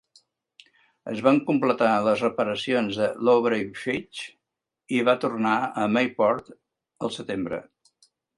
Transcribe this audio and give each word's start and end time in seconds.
Es 1.09 1.19
van 1.25 1.35
completar 1.49 1.89
les 2.07 2.23
reparacions 2.25 2.97
de 3.01 3.09
l'Aubrey 3.27 3.67
Fitch 3.83 4.25
i 4.97 5.03
va 5.11 5.17
tornar 5.27 5.53
a 5.83 5.85
Mayport 5.99 6.51
al 7.09 7.15
setembre. 7.21 7.63